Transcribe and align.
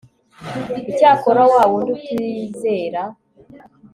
icyakora 0.91 1.41
wa 1.53 1.61
wundi 1.69 1.89
utizera 1.97 3.01